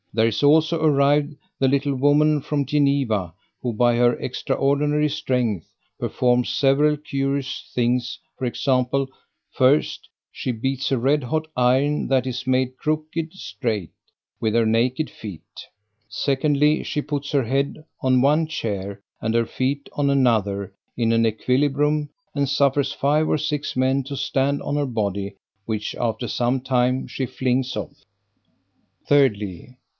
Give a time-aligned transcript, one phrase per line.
[0.13, 5.67] There is also arrived the little woman from Geneva, who, by her extraordinary strength,
[5.99, 8.67] performs several curious things, viz.
[9.55, 9.99] 1st.
[10.31, 13.91] She beats a red hot iron that is made crooked straight
[14.41, 15.45] with her naked feet.
[16.09, 16.83] 2ndly.
[16.83, 22.09] She puts her head on one chair, and her feet on another, in an equilibrium,
[22.35, 27.07] and suffers five or six men to stand on her body, which after some time
[27.07, 28.03] she flings off.
[29.07, 29.75] 3rdly.